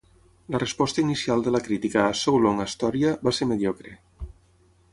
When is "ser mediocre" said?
3.41-3.95